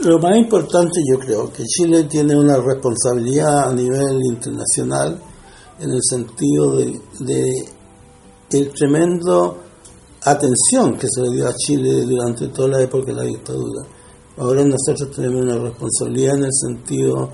lo 0.00 0.18
más 0.18 0.36
importante 0.36 1.00
yo 1.08 1.16
creo 1.20 1.52
que 1.52 1.62
Chile 1.62 2.04
tiene 2.04 2.36
una 2.36 2.56
responsabilidad 2.56 3.68
a 3.68 3.72
nivel 3.72 4.20
internacional 4.24 5.20
en 5.78 5.90
el 5.90 6.00
sentido 6.02 6.76
de 6.76 7.77
el 8.50 8.72
tremendo 8.72 9.58
atención 10.24 10.96
que 10.96 11.06
se 11.08 11.22
le 11.22 11.30
dio 11.30 11.48
a 11.48 11.54
Chile 11.54 12.02
durante 12.04 12.48
toda 12.48 12.68
la 12.68 12.82
época 12.82 13.06
de 13.06 13.14
la 13.14 13.22
dictadura. 13.22 13.82
Ahora 14.38 14.64
nosotros 14.64 15.10
tenemos 15.14 15.42
una 15.42 15.58
responsabilidad 15.58 16.36
en 16.36 16.44
el 16.44 16.52
sentido 16.52 17.30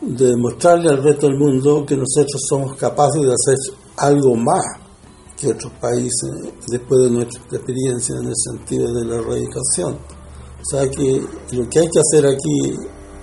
de 0.00 0.26
demostrarle 0.26 0.90
al 0.90 1.02
resto 1.02 1.26
del 1.26 1.38
mundo 1.38 1.84
que 1.86 1.96
nosotros 1.96 2.40
somos 2.48 2.76
capaces 2.76 3.22
de 3.22 3.32
hacer 3.32 3.56
algo 3.96 4.34
más 4.34 4.62
que 5.36 5.48
otros 5.50 5.72
países 5.80 6.30
después 6.68 7.02
de 7.02 7.10
nuestra 7.10 7.42
experiencia 7.50 8.14
en 8.16 8.28
el 8.28 8.36
sentido 8.36 8.92
de 8.92 9.04
la 9.04 9.16
erradicación. 9.16 9.94
O 9.94 10.64
sea 10.70 10.88
que 10.88 11.22
lo 11.52 11.68
que 11.68 11.78
hay 11.80 11.88
que 11.88 12.00
hacer 12.00 12.26
aquí 12.26 12.78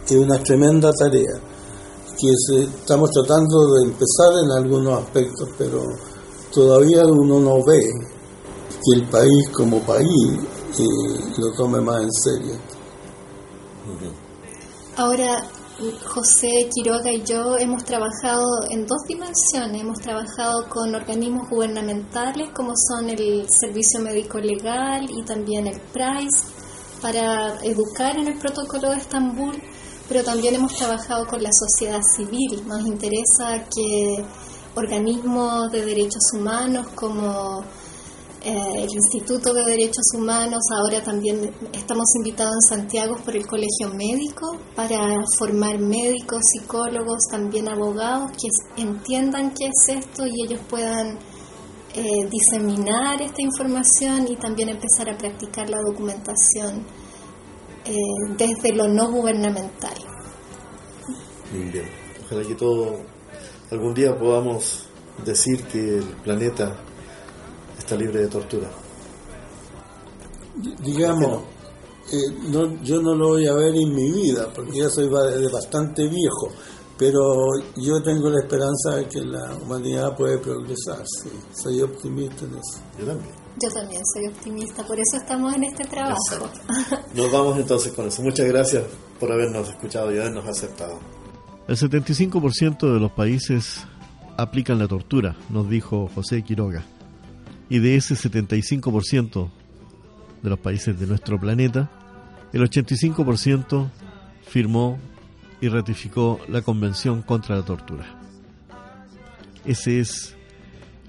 es 0.05 0.15
una 0.15 0.41
tremenda 0.43 0.91
tarea, 0.93 1.39
que 2.19 2.63
estamos 2.63 3.09
tratando 3.11 3.73
de 3.73 3.85
empezar 3.85 4.43
en 4.43 4.51
algunos 4.51 5.03
aspectos, 5.03 5.49
pero 5.57 5.83
todavía 6.51 7.01
uno 7.05 7.39
no 7.39 7.63
ve 7.63 7.81
que 8.69 8.99
el 8.99 9.09
país 9.09 9.49
como 9.53 9.79
país 9.79 10.39
eh, 10.79 10.83
lo 11.37 11.51
tome 11.53 11.81
más 11.81 12.01
en 12.03 12.11
serio. 12.11 12.53
Ahora, 14.97 15.43
José 16.05 16.69
Quiroga 16.73 17.11
y 17.11 17.23
yo 17.23 17.57
hemos 17.57 17.83
trabajado 17.83 18.45
en 18.69 18.85
dos 18.85 19.01
dimensiones. 19.07 19.81
Hemos 19.81 19.99
trabajado 19.99 20.69
con 20.69 20.93
organismos 20.93 21.49
gubernamentales 21.49 22.49
como 22.53 22.73
son 22.75 23.09
el 23.09 23.47
Servicio 23.49 23.99
Médico 23.99 24.39
Legal 24.39 25.09
y 25.09 25.23
también 25.23 25.67
el 25.67 25.79
PRICE 25.79 26.45
para 27.01 27.57
educar 27.63 28.15
en 28.17 28.27
el 28.27 28.37
protocolo 28.37 28.91
de 28.91 28.97
Estambul, 28.97 29.59
pero 30.07 30.23
también 30.23 30.53
hemos 30.53 30.75
trabajado 30.75 31.25
con 31.25 31.41
la 31.41 31.49
sociedad 31.51 32.01
civil. 32.15 32.61
Nos 32.67 32.85
interesa 32.85 33.65
que 33.65 34.23
organismos 34.75 35.71
de 35.71 35.85
derechos 35.85 36.23
humanos 36.33 36.87
como 36.95 37.63
eh, 38.43 38.83
el 38.83 38.89
Instituto 38.91 39.53
de 39.53 39.63
Derechos 39.65 40.05
Humanos, 40.15 40.63
ahora 40.75 41.03
también 41.03 41.53
estamos 41.73 42.07
invitados 42.15 42.55
en 42.55 42.79
Santiago 42.79 43.15
por 43.23 43.35
el 43.35 43.45
Colegio 43.45 43.89
Médico 43.93 44.57
para 44.75 44.97
formar 45.37 45.77
médicos, 45.77 46.41
psicólogos, 46.51 47.19
también 47.29 47.69
abogados 47.69 48.31
que 48.31 48.81
entiendan 48.81 49.53
qué 49.53 49.65
es 49.67 49.95
esto 49.95 50.25
y 50.25 50.43
ellos 50.43 50.59
puedan 50.67 51.19
eh, 51.93 52.27
diseminar 52.31 53.21
esta 53.21 53.43
información 53.43 54.27
y 54.27 54.35
también 54.37 54.69
empezar 54.69 55.07
a 55.11 55.17
practicar 55.19 55.69
la 55.69 55.77
documentación 55.85 56.83
eh, 57.85 57.93
desde 58.37 58.73
lo 58.73 58.87
no 58.87 59.11
gubernamental. 59.11 59.93
Bien, 61.51 61.85
ojalá 62.25 62.47
que 62.47 62.55
todo 62.55 62.97
algún 63.71 63.93
día 63.93 64.17
podamos 64.17 64.85
decir 65.25 65.63
que 65.65 65.97
el 65.97 66.05
planeta 66.23 66.75
libre 67.97 68.21
de 68.21 68.27
tortura. 68.27 68.69
Digamos, 70.83 71.43
eh, 72.11 72.17
no, 72.49 72.81
yo 72.83 73.01
no 73.01 73.15
lo 73.15 73.29
voy 73.29 73.47
a 73.47 73.53
ver 73.53 73.75
en 73.75 73.93
mi 73.93 74.11
vida, 74.11 74.49
porque 74.53 74.79
ya 74.79 74.89
soy 74.89 75.07
bastante 75.51 76.03
viejo, 76.07 76.49
pero 76.97 77.21
yo 77.77 78.01
tengo 78.03 78.29
la 78.29 78.41
esperanza 78.41 78.95
de 78.97 79.07
que 79.07 79.21
la 79.21 79.55
humanidad 79.55 80.15
puede 80.15 80.37
progresar, 80.37 81.03
soy 81.53 81.81
optimista 81.81 82.45
en 82.45 82.51
eso. 82.51 82.81
Yo 82.99 83.05
también. 83.05 83.41
Yo 83.61 83.69
también 83.69 84.01
soy 84.13 84.27
optimista, 84.27 84.85
por 84.85 84.97
eso 84.97 85.17
estamos 85.17 85.53
en 85.55 85.65
este 85.65 85.83
trabajo. 85.85 86.49
Nos 87.13 87.31
vamos 87.31 87.57
entonces 87.57 87.91
con 87.93 88.07
eso. 88.07 88.21
Muchas 88.21 88.47
gracias 88.47 88.83
por 89.19 89.31
habernos 89.31 89.67
escuchado 89.67 90.13
y 90.13 90.19
habernos 90.19 90.45
aceptado. 90.47 90.99
El 91.67 91.77
75% 91.77 92.93
de 92.93 92.99
los 92.99 93.11
países 93.11 93.85
aplican 94.37 94.79
la 94.79 94.87
tortura, 94.87 95.35
nos 95.49 95.69
dijo 95.69 96.09
José 96.13 96.41
Quiroga. 96.41 96.83
y 97.69 97.79
de 97.79 97.95
ese 97.95 98.15
75% 98.15 99.49
de 100.41 100.49
los 100.49 100.59
países 100.59 100.99
de 100.99 101.07
nuestro 101.07 101.39
planeta, 101.39 101.89
el 102.51 102.61
85% 102.61 103.89
firmó 104.45 104.99
y 105.61 105.69
ratificó 105.69 106.39
la 106.49 106.61
Convención 106.61 107.21
contra 107.21 107.55
la 107.55 107.63
Tortura. 107.63 108.05
Ese 109.63 109.99
es 109.99 110.35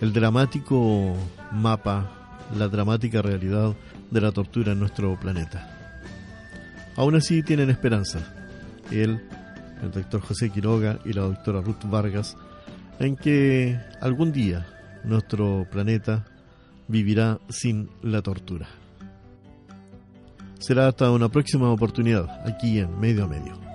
el 0.00 0.12
dramático 0.12 1.16
mapa, 1.50 2.38
la 2.56 2.68
dramática 2.68 3.22
realidad 3.22 3.74
de 4.10 4.20
la 4.20 4.30
tortura 4.30 4.72
en 4.72 4.80
nuestro 4.80 5.18
planeta. 5.18 5.68
Aún 6.96 7.14
así 7.14 7.42
tienen 7.42 7.70
esperanza. 7.70 8.20
Él, 8.90 9.22
el 9.82 9.90
doctor 9.90 10.20
José 10.20 10.50
Quiroga 10.50 10.98
y 11.04 11.12
la 11.12 11.22
doctora 11.22 11.60
Ruth 11.60 11.84
Vargas, 11.84 12.36
en 12.98 13.16
que 13.16 13.78
algún 14.00 14.32
día 14.32 14.66
nuestro 15.04 15.66
planeta 15.70 16.24
vivirá 16.88 17.38
sin 17.48 17.90
la 18.02 18.22
tortura. 18.22 18.68
Será 20.58 20.86
hasta 20.86 21.10
una 21.10 21.28
próxima 21.28 21.70
oportunidad 21.70 22.28
aquí 22.46 22.78
en 22.78 22.98
Medio 23.00 23.24
a 23.24 23.28
Medio. 23.28 23.71